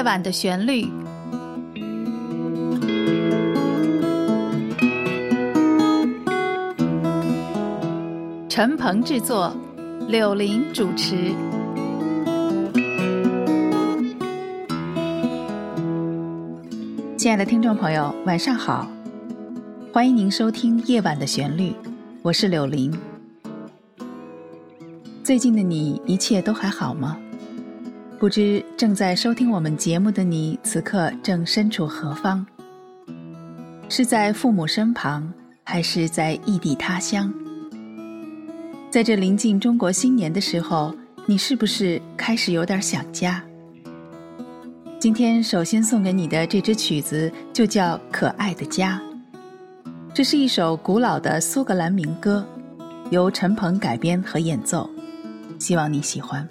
[0.00, 0.88] 夜晚的旋律。
[8.48, 9.54] 陈鹏制作，
[10.08, 11.34] 柳林主持。
[17.18, 18.90] 亲爱的听众朋友，晚上好！
[19.92, 21.72] 欢迎您收听《夜晚的旋律》，
[22.22, 22.90] 我是柳林。
[25.22, 27.18] 最近的你一切都还好吗？
[28.20, 32.44] 不知正在收听我们节目的你，此刻正身处何方？
[33.88, 35.32] 是在父母身旁，
[35.64, 37.32] 还是在异地他乡？
[38.90, 40.94] 在这临近中国新年的时候，
[41.24, 43.42] 你是不是开始有点想家？
[44.98, 49.00] 今天首先送给你的这支曲子就叫《可爱的家》，
[50.12, 52.46] 这是一首古老的苏格兰民歌，
[53.10, 54.90] 由陈鹏改编和演奏，
[55.58, 56.46] 希望你喜欢。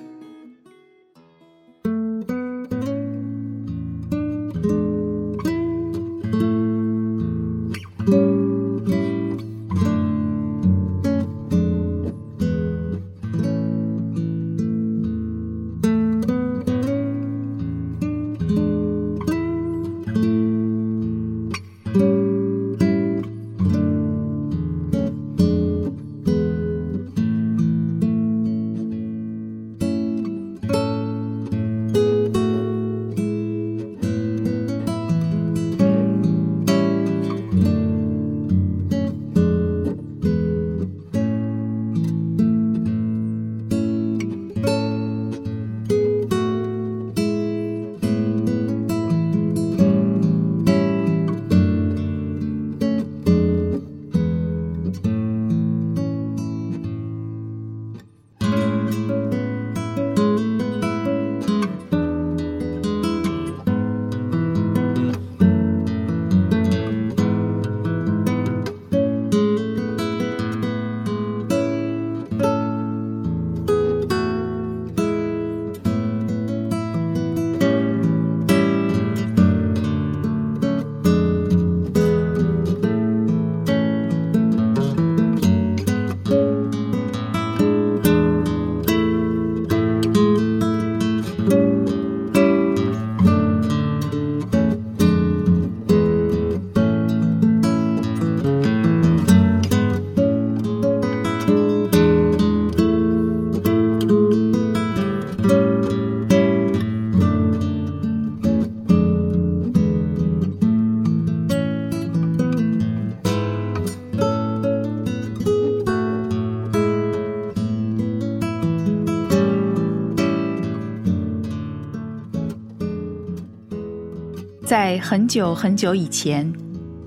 [124.70, 126.54] 在很久很久以前，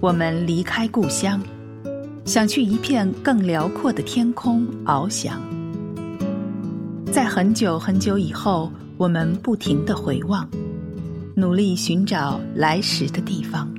[0.00, 1.41] 我们离开故乡，
[2.25, 5.41] 想去一片更辽阔的天空翱翔。
[7.12, 10.45] 在很久很久以后，我们不停的回望，
[11.37, 13.72] 努力寻找来时的地方。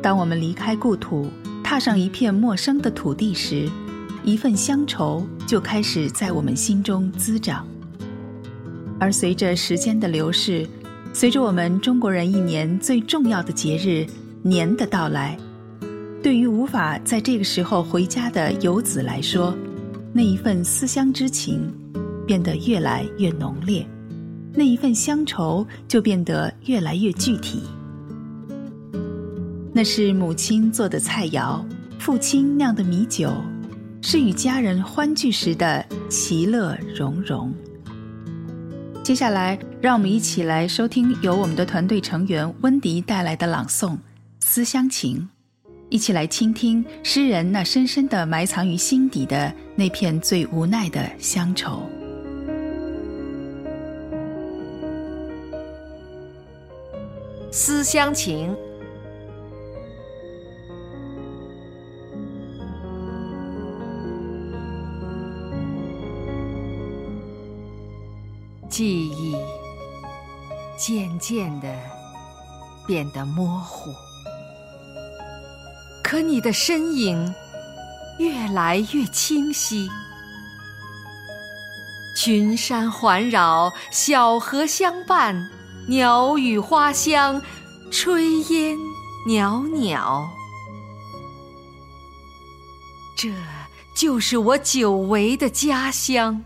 [0.00, 1.26] 当我们离开故土，
[1.62, 3.68] 踏上一片陌生的土地时，
[4.24, 7.66] 一份乡愁就开始在我们心中滋长。
[8.98, 10.66] 而随着时间的流逝，
[11.12, 14.06] 随着我们中国人一年最重要的节日
[14.42, 15.36] 年的到来，
[16.22, 19.52] 对于无法在这个时候回家的游子来说，
[20.12, 21.72] 那一份思乡之情
[22.24, 23.84] 变得越来越浓烈，
[24.54, 27.62] 那一份乡愁就变得越来越具体。
[29.72, 31.60] 那是母亲做的菜肴，
[31.98, 33.32] 父亲酿的米酒，
[34.02, 37.52] 是与家人欢聚时的其乐融融。
[39.08, 43.92] 接下来，让我们一起来收听由我们的团队成员温迪带来的朗诵
[44.38, 45.26] 《思乡情》，
[45.88, 51.88] 一起来倾听诗人那深深的埋藏于心底的那片最无奈的乡愁。
[57.50, 58.50] 《思乡情》。
[71.18, 71.68] 渐渐的
[72.86, 73.92] 变得模糊，
[76.02, 77.34] 可你的身影
[78.18, 79.88] 越来越清晰。
[82.16, 85.50] 群山环绕，小河相伴，
[85.88, 87.42] 鸟语花香，
[87.90, 88.20] 炊
[88.52, 88.76] 烟
[89.26, 90.28] 袅袅。
[93.16, 93.28] 这
[93.94, 96.42] 就是我久违的家乡。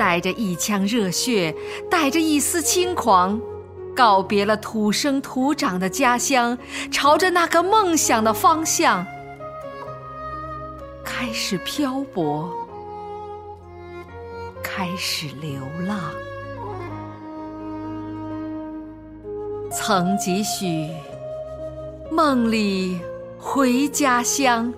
[0.00, 1.54] 带着一腔热血，
[1.90, 3.38] 带着一丝轻狂，
[3.94, 6.56] 告别了土生土长的家乡，
[6.90, 9.06] 朝着那个梦想的方向
[11.04, 12.50] 开始漂泊，
[14.62, 16.00] 开始流浪。
[19.70, 20.88] 曾几许，
[22.10, 22.98] 梦里
[23.38, 24.72] 回家乡。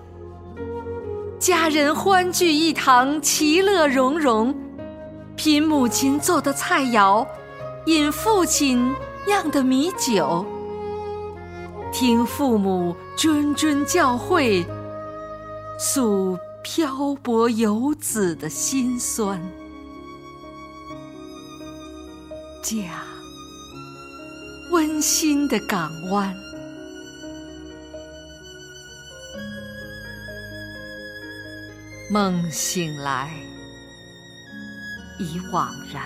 [1.39, 4.53] 家人欢聚一堂，其乐融融，
[5.35, 7.27] 品母亲做的菜肴，
[7.85, 8.93] 饮父亲
[9.25, 10.45] 酿的米酒，
[11.91, 14.65] 听父母谆谆教诲，
[15.77, 19.41] 诉漂泊游子的辛酸。
[22.61, 23.03] 家，
[24.71, 26.33] 温馨的港湾。
[32.09, 33.33] 梦醒来，
[35.19, 36.03] 已惘然，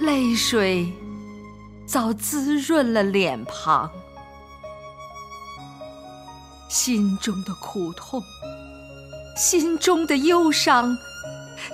[0.00, 0.92] 泪水
[1.86, 3.90] 早滋润了脸庞，
[6.68, 8.22] 心中的苦痛，
[9.36, 10.96] 心中的忧伤，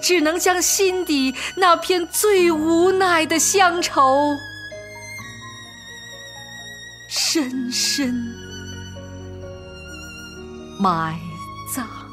[0.02, 4.36] 只能将心底那片最无奈的乡愁，
[7.08, 8.14] 深深
[10.78, 11.18] 埋。
[11.72, 12.09] 葬。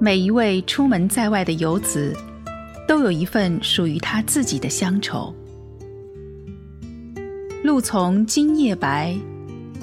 [0.00, 2.16] 每一位出门在外的游子，
[2.86, 5.34] 都有一份属于他自己的乡愁。
[7.64, 9.18] 路从今夜白，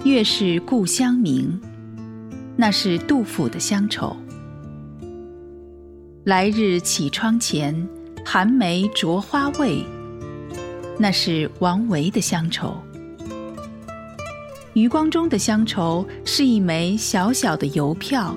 [0.05, 1.59] 月是故乡明，
[2.55, 4.15] 那是杜甫的乡愁。
[6.23, 7.75] 来日绮窗前，
[8.23, 9.83] 寒梅着花未，
[10.97, 12.73] 那是王维的乡愁。
[14.75, 18.33] 余光中的乡愁是一枚小小的邮票。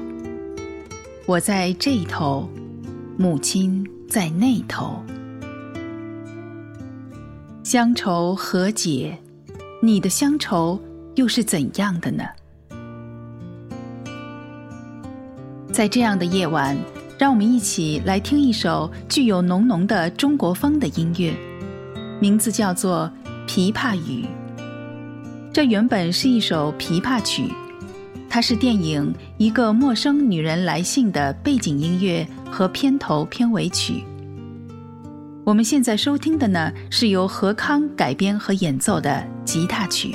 [1.28, 2.48] 我在这头，
[3.18, 5.04] 母亲在那头。
[7.62, 9.18] 乡愁何解？
[9.82, 10.80] 你的乡愁
[11.16, 12.24] 又是怎样的呢？
[15.70, 16.74] 在这样的夜晚，
[17.18, 21.36] 让我们一起来听一首具有浓浓的中国风的音乐，
[22.22, 23.12] 名字叫做
[23.46, 24.24] 《琵琶语》。
[25.52, 27.52] 这原本是一首琵琶曲。
[28.30, 34.04] 它是电影《一个陌生女人来信》的背景音乐和片头片尾曲。
[35.44, 40.14] 我们现在收听的呢，是由何康改编和演奏的吉他曲。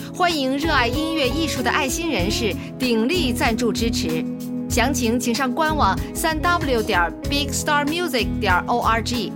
[0.21, 4.23] 欢迎热爱音乐艺术的爱心人士鼎力赞助支持。
[4.69, 9.31] 详情请上官网三 w 点 bigstarmusic 点 org。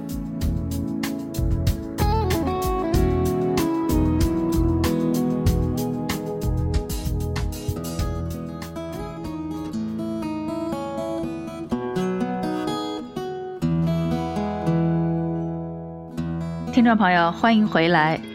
[16.72, 18.35] 听众朋友，欢迎回来。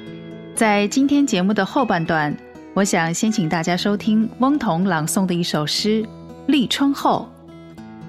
[0.60, 2.36] 在今天节目的后半段，
[2.74, 6.06] 我想先请大家收听翁同朗诵的一首诗。
[6.48, 7.26] 立春后，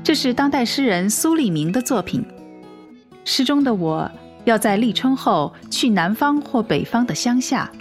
[0.04, 2.22] 这是当代诗人苏立明的作品。
[3.24, 4.12] 诗中的我
[4.44, 7.72] 要在立春后去南方或北方的乡下，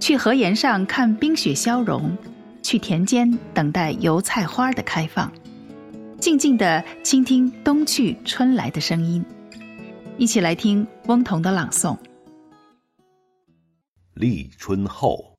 [0.00, 2.16] 去河沿上看冰雪消融，
[2.62, 5.30] 去田间等待油菜花的开放，
[6.18, 9.22] 静静地倾听冬去春来的声音。
[10.16, 11.94] 一起来听翁同的朗诵。
[14.20, 15.34] 立春后。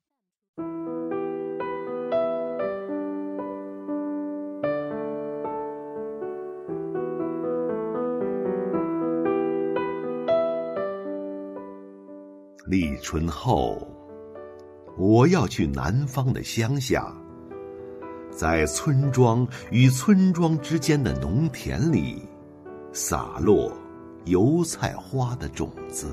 [12.66, 13.86] 立春后，
[14.98, 17.06] 我要去南方的乡下，
[18.32, 22.20] 在村庄与村庄之间的农田里，
[22.92, 23.70] 洒落
[24.24, 26.08] 油菜花的种子，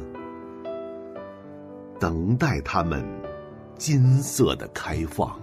[1.99, 3.05] 等待它们
[3.77, 5.39] 金色的开放。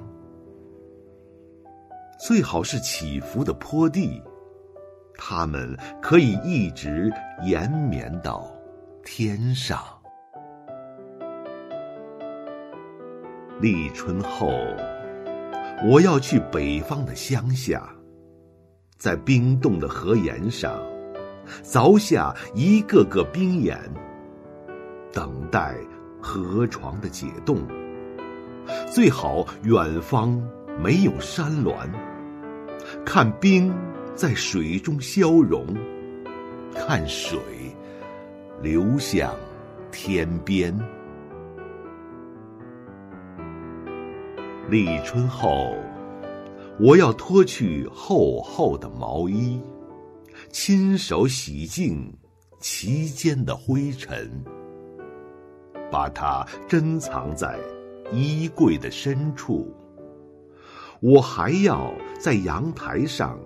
[2.18, 4.22] 最好是起伏的坡地，
[5.18, 7.12] 它们可以一直
[7.44, 8.50] 延绵到
[9.04, 9.78] 天上。
[13.60, 14.50] 立春后，
[15.88, 17.86] 我要去北方的乡下，
[18.98, 20.82] 在冰冻的河沿上，
[21.62, 23.78] 凿下一个个冰眼，
[25.12, 25.74] 等待
[26.26, 27.58] 河床的解冻。
[28.92, 30.42] 最好远方
[30.82, 31.88] 没有山峦，
[33.04, 33.72] 看冰
[34.16, 35.64] 在水中消融，
[36.74, 37.38] 看水
[38.60, 39.32] 流向
[39.92, 40.76] 天边。
[44.68, 45.76] 立春后，
[46.80, 49.60] 我要脱去厚厚的毛衣，
[50.50, 52.12] 亲手洗净
[52.58, 54.44] 其间的灰尘，
[55.90, 57.58] 把它珍藏在
[58.12, 59.74] 衣柜的深处。
[61.00, 63.38] 我还要在阳台上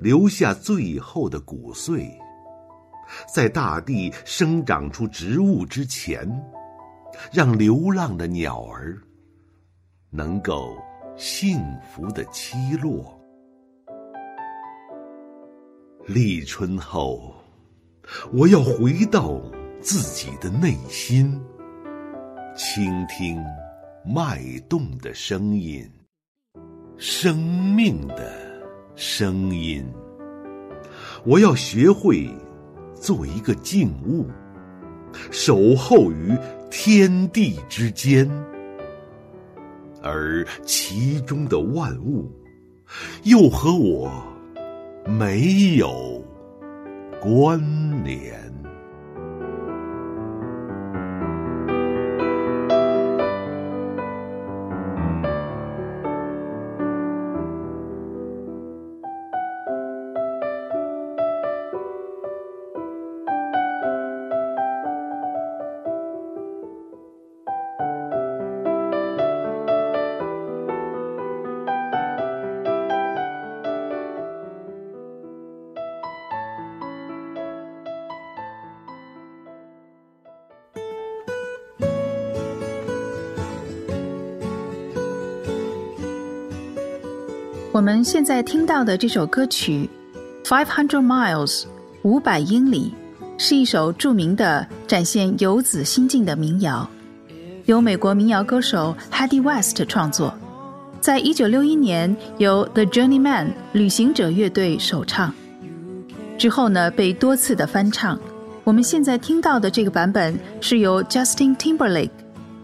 [0.00, 2.06] 留下最后的谷穗，
[3.32, 6.28] 在大地生长出植物之前，
[7.32, 8.98] 让流浪的鸟儿。
[10.12, 10.76] 能够
[11.16, 11.60] 幸
[11.94, 13.16] 福的栖落。
[16.06, 17.32] 立春后，
[18.32, 19.40] 我要回到
[19.80, 21.40] 自己的内心，
[22.62, 23.42] 倾听
[24.04, 24.38] 脉
[24.68, 25.82] 动的声音，
[26.98, 27.38] 生
[27.74, 28.30] 命的
[28.94, 29.82] 声音。
[31.24, 32.28] 我要学会
[32.94, 34.26] 做一个静物，
[35.30, 36.36] 守候于
[36.70, 38.30] 天地之间。
[40.02, 42.30] 而其中的万物，
[43.22, 44.12] 又和我
[45.06, 46.22] 没有
[47.22, 47.58] 关
[48.04, 48.49] 联。
[87.80, 89.88] 我们现在听到的这首歌曲
[90.46, 91.62] 《Five Hundred Miles》
[92.02, 92.92] 五百英里，
[93.38, 96.86] 是一首著名的展现游子心境的民谣，
[97.64, 100.34] 由美国民谣歌手 Hattie West 创作，
[101.00, 105.32] 在一九六一年由 The Journeyman 旅行者乐队首唱，
[106.36, 108.20] 之后呢被多次的翻唱。
[108.62, 112.10] 我们现在听到的这个版本是由 Justin Timberlake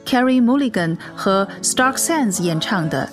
[0.05, 3.09] Carrie Mulligan 和 Stark Sands 演唱的。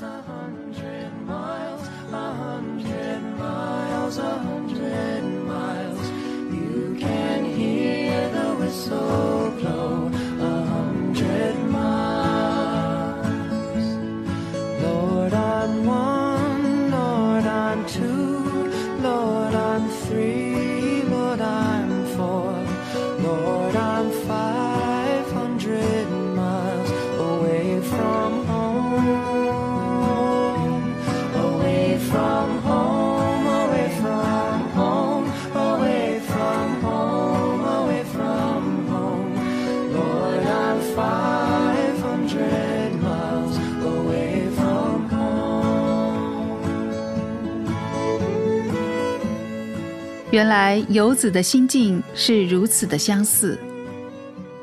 [50.33, 53.55] 原来游子的心境是如此的相似，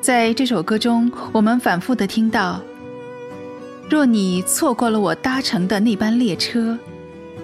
[0.01, 2.61] 在这首歌中，我们反复的听到：
[3.89, 6.77] 若你错过了我搭乘的那班列车，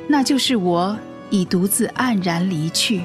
[0.08, 0.98] 那就是我
[1.30, 3.02] 已独自黯然离去。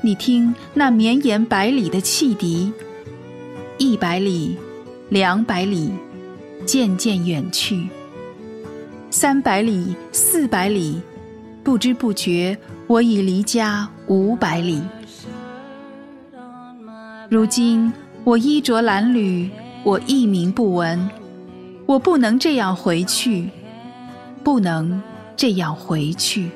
[0.00, 2.72] 你听那绵延百里的汽笛，
[3.76, 4.56] 一百里，
[5.10, 5.90] 两百里，
[6.64, 7.86] 渐渐远去；
[9.10, 11.02] 三百里，四百里，
[11.62, 12.56] 不知不觉。
[12.88, 14.82] 我已离家五百里，
[17.28, 17.92] 如今
[18.24, 19.50] 我衣着褴褛，
[19.84, 21.10] 我一名不闻，
[21.84, 23.50] 我不能这样回去，
[24.42, 25.02] 不能
[25.36, 26.50] 这样回去。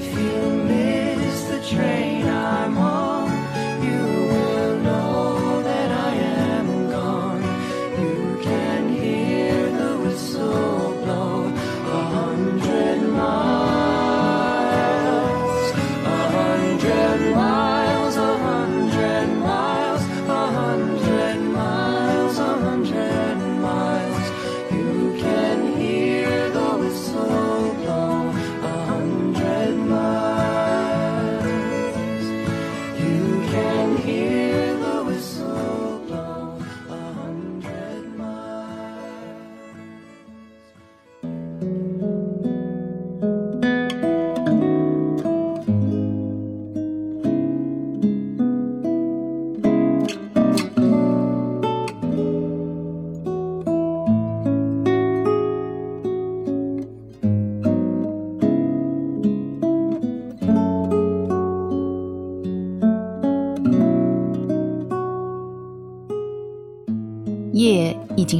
[0.00, 0.16] 夜
[2.16, 2.19] 已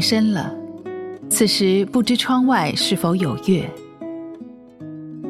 [0.00, 0.54] 深了，
[1.28, 3.68] 此时不知窗外是否有月。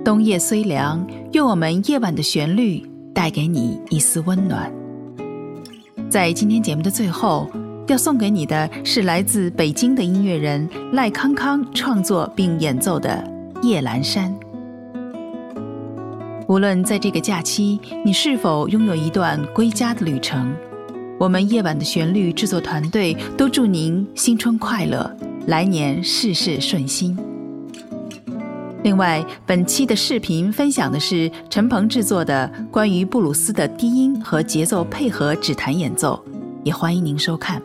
[0.04, 2.82] 冬夜虽凉，愿我们夜晚的旋律
[3.14, 4.72] 带给你一丝温暖。
[6.08, 7.50] 在今天节目的最后，
[7.86, 13.22] 要送给你的是来自北京的音乐人赖康康创作并演奏的
[13.62, 14.32] 《夜阑珊》。
[16.48, 20.52] 无论在这个假期，你是否拥有一段归家的旅程。
[21.20, 25.14] 我们夜晚的旋律制作团队都祝您新春快乐，
[25.48, 27.14] 来年事事顺心。
[28.82, 36.24] 另外，本期的视频分享的是陈鹏制作的关于布鲁斯的低音和节奏配合指弹演奏，
[36.64, 37.60] 也欢迎您收看。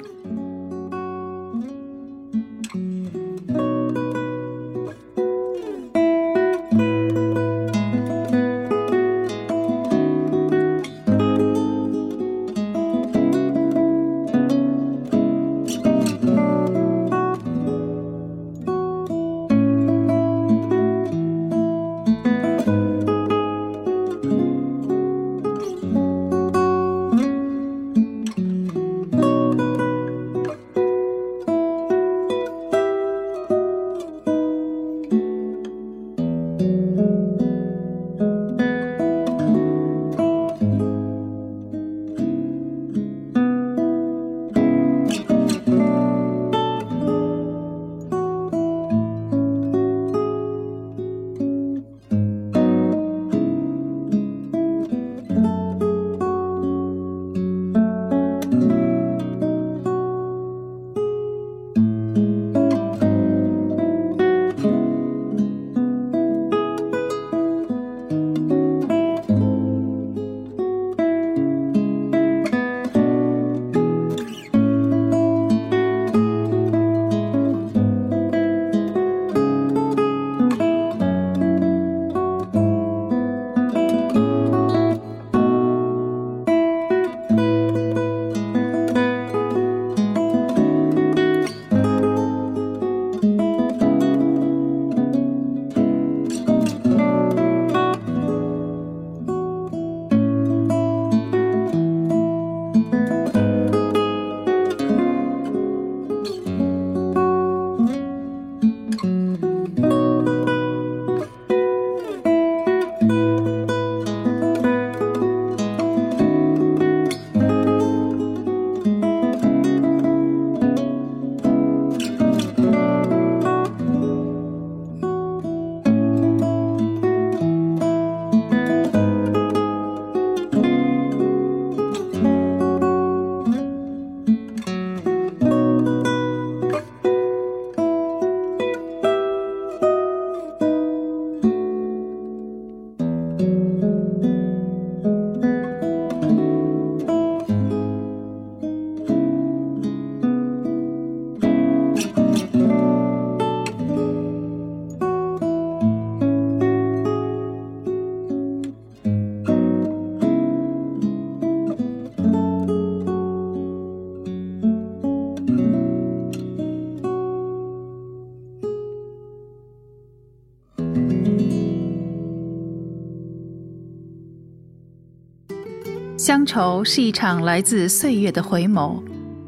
[176.25, 178.99] 乡愁是一场来自岁月的回眸，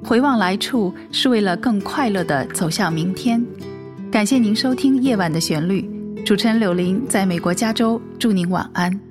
[0.03, 3.43] 回望来处是为了更快乐地走向明天。
[4.11, 5.81] 感谢您收听《夜晚的旋律》，
[6.23, 9.06] 主持人柳林在美国加州，祝您晚安。